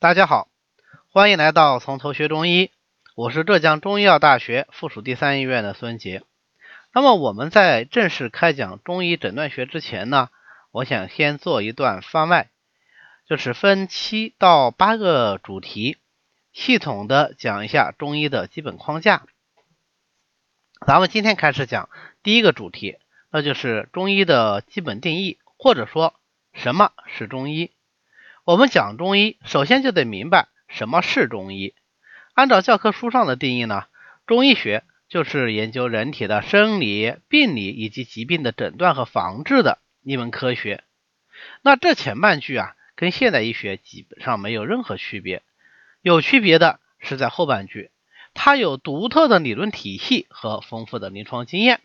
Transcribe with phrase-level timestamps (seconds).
[0.00, 0.46] 大家好，
[1.10, 2.70] 欢迎来到从头学中医，
[3.16, 6.22] 我是浙江中医药大学附属第三医院的孙杰。
[6.94, 10.30] 那么我们在正式开讲中医诊断学之前呢，
[10.70, 12.48] 我想先做一段番外，
[13.28, 15.96] 就是分七到八个主题，
[16.52, 19.24] 系统的讲一下中医的基本框架。
[20.86, 21.90] 咱们今天开始讲
[22.22, 22.98] 第一个主题，
[23.32, 26.14] 那就是中医的基本定义，或者说
[26.52, 27.72] 什么是中医。
[28.48, 31.74] 我们讲中医，首先就得明白什么是中医。
[32.32, 33.84] 按照教科书上的定义呢，
[34.26, 40.82] 中医学就是研究人体的生理、病理以及疾病的诊断和防治的一门科学。
[41.60, 45.42] 那这前半句啊，跟现代医学基本上没有任何区别。
[46.00, 47.90] 有区别的是在后半句，
[48.32, 51.82] 它有独特的理论体系和丰富的临床经验。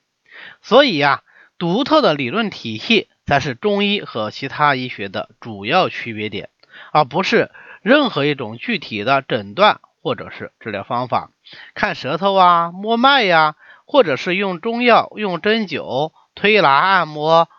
[0.62, 1.24] 所以呀，
[1.58, 6.48] 独特的理论体系才是中医和其他医学的主要区别点。
[6.94, 7.50] 而不是
[7.82, 11.32] 任何一种具体的诊断或者是治疗方法，
[11.74, 17.50] 看舌头啊、摸脉呀，或者是用中药、用针灸、推拿、按摩、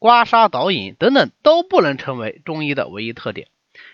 [0.00, 3.46] 刮痧、导引等等，都不能成为中医的唯一特点。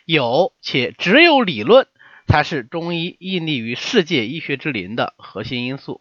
[0.07, 1.87] 有且只有理论，
[2.27, 6.01] 才是中医屹立于世界医学之林的核心因素。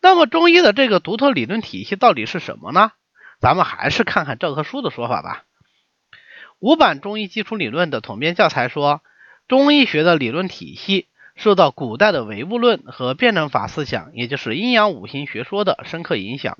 [0.00, 2.92] 那么，中医的这个独特理论体系到底是什么呢？
[3.40, 5.44] 咱们还是看看教科书的说法吧。
[6.64, 9.02] 五版中医基础理论的统编教材说，
[9.48, 16.56] 中医学的理论体系受到古代的唯物论和辩证法思想，也就是阴阳五行学说的深刻影响，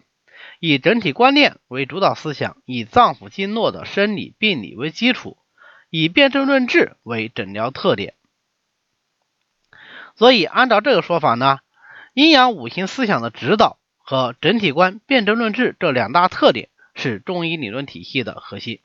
[0.60, 5.38] 以整体观念为主导思想，以脏腑经络的生理病理为基础，
[5.88, 8.12] 以辩证论治为诊疗特点。
[10.16, 11.60] 所以，按照这个说法呢，
[12.12, 18.80] 阴阳五行思想的指导和整体观、辩证论治这两大特点是中医理论体系的核心。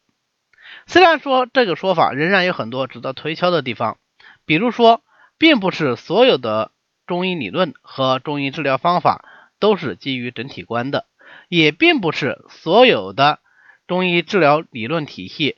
[0.88, 3.98] 虽然说这个说法仍然有很多值得推敲的地方，
[4.46, 5.04] 比如说，
[5.38, 6.72] 并不是所有的
[7.08, 9.26] 中医理论和中医治疗方法
[9.60, 11.06] 都是基于整体观的，
[11.48, 13.40] 也并不是所有的
[13.88, 15.58] 中医治疗理论体系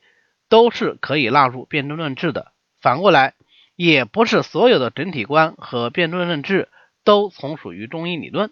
[0.50, 2.52] 都是可以纳入辩证论治的。
[2.80, 3.36] 反过来，
[3.76, 6.70] 也不是所有的整体观和辩证论治
[7.04, 8.52] 都从属于中医理论。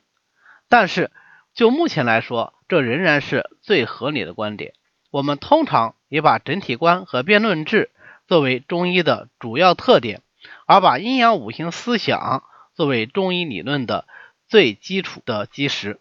[0.68, 1.12] 但是
[1.54, 4.74] 就目前来说，这仍然是最合理的观点。
[5.12, 7.90] 我们通常也把整体观和辩论治
[8.28, 10.22] 作为中医的主要特点，
[10.66, 12.44] 而把阴阳五行思想
[12.76, 14.06] 作为中医理论的
[14.48, 16.00] 最基础的基石。